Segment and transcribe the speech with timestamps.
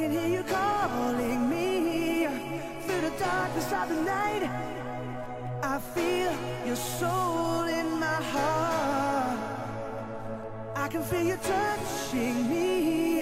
[0.00, 2.26] can hear you calling me
[2.86, 4.44] through the darkness of the night.
[5.62, 6.32] I feel
[6.66, 9.38] your soul in my heart.
[10.74, 13.20] I can feel you touching me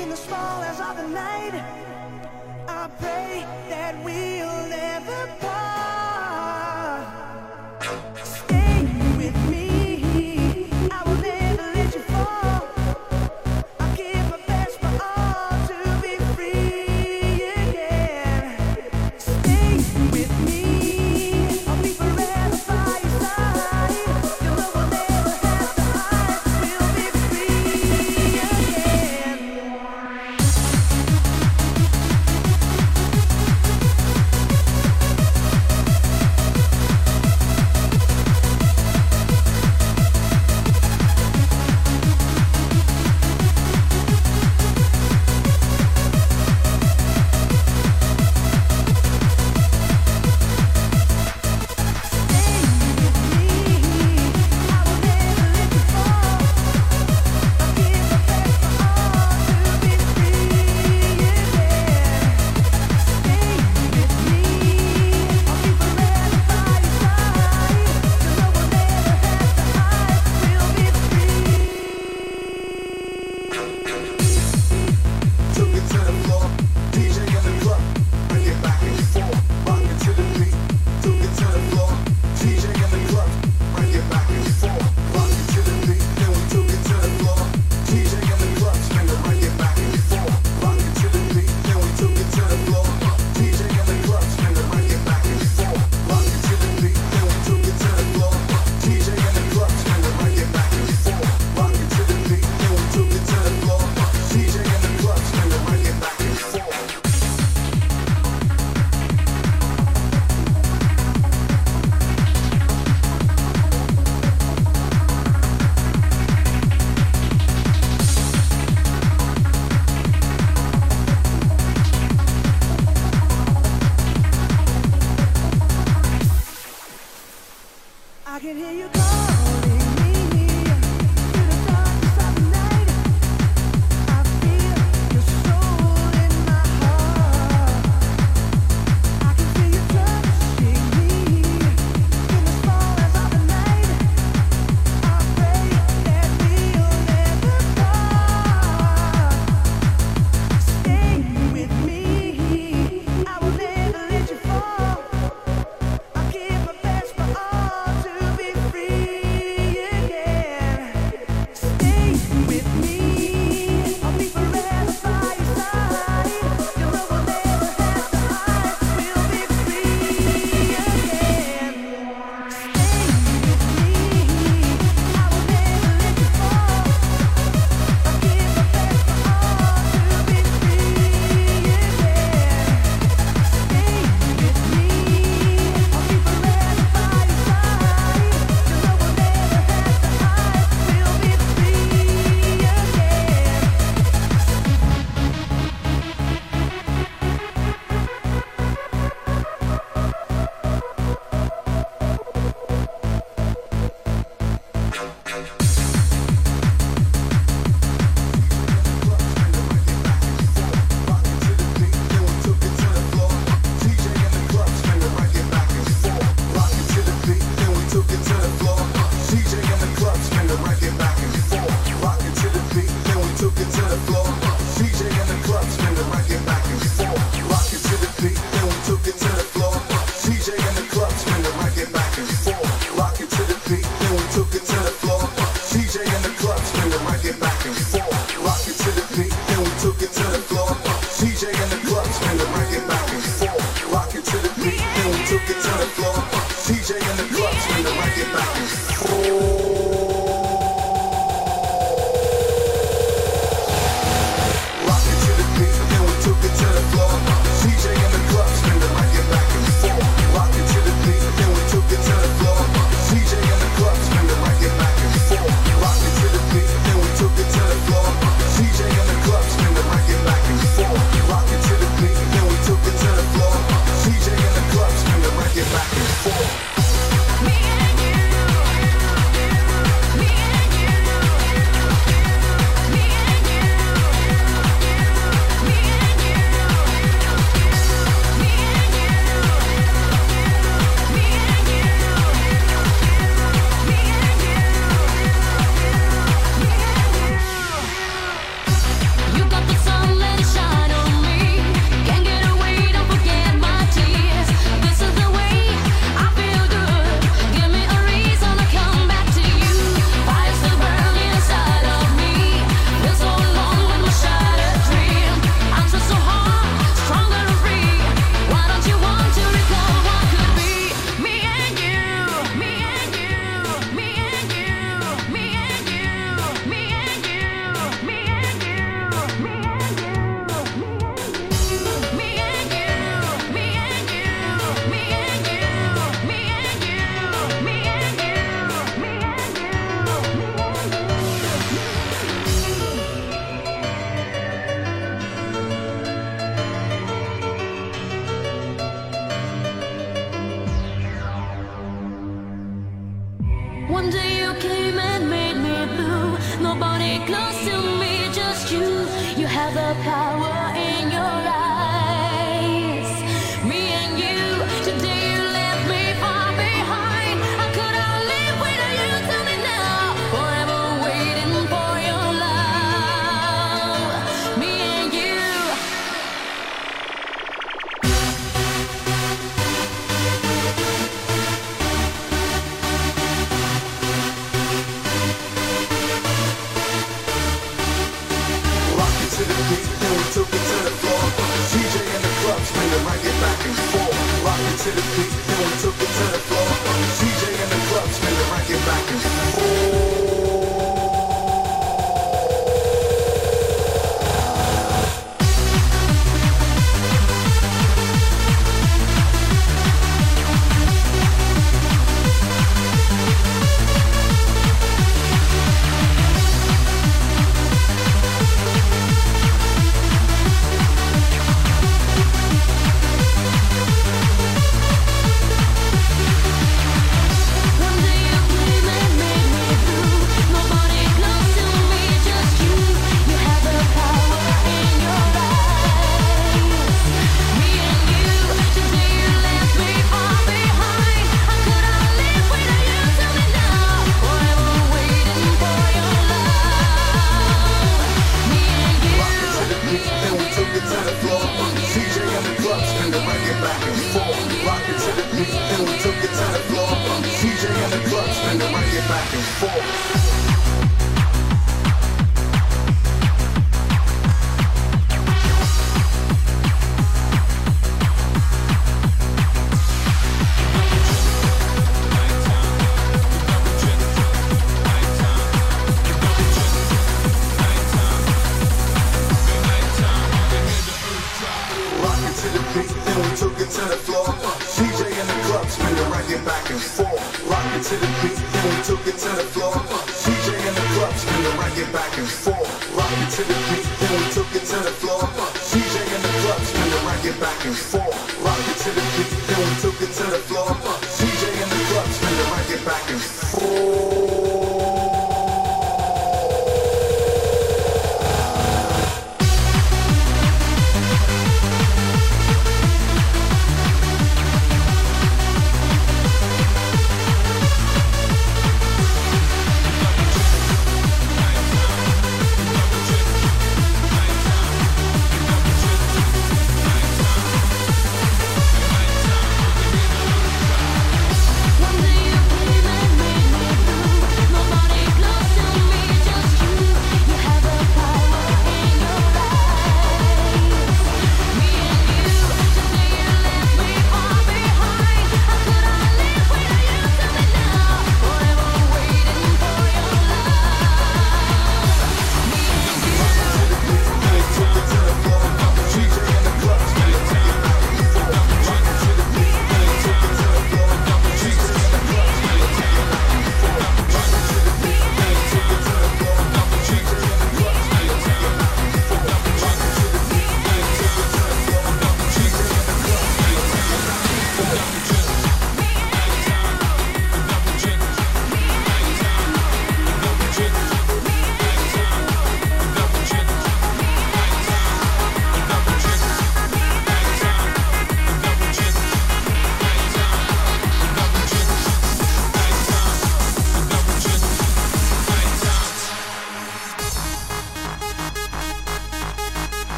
[0.00, 1.79] in the smallest of the night.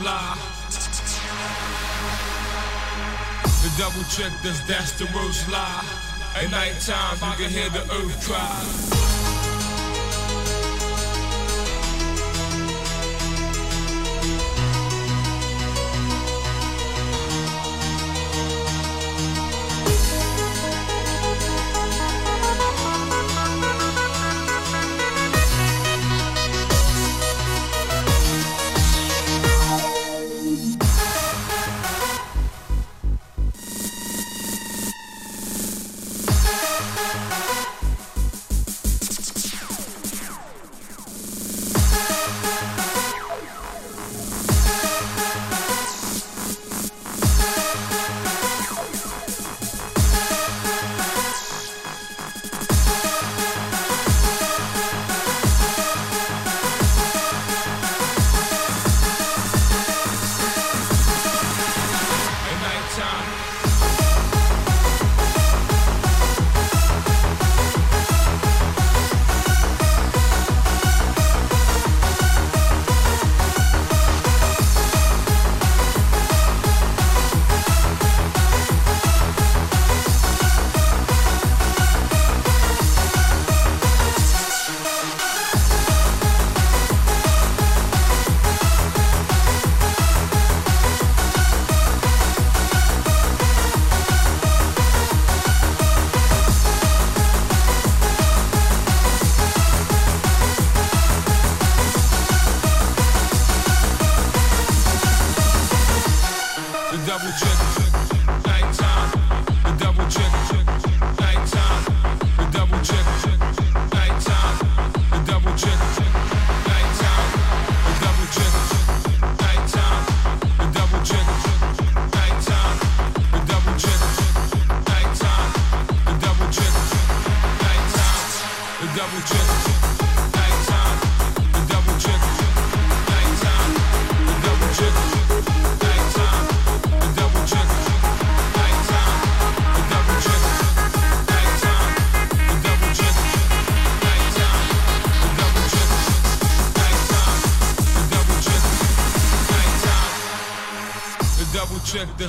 [0.00, 0.38] Lie.
[3.62, 5.84] The double check does that's the roots lie.
[6.36, 9.03] At night times you can hear the earth cry.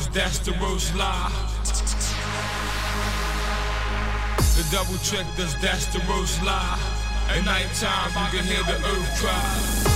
[0.04, 1.32] That's the roast lie.
[4.58, 6.80] The double check this, that's the roast lie.
[7.30, 9.95] At nighttime, you can hear the earth cry.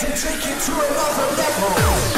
[0.00, 2.09] status, take sortis, to another Vostre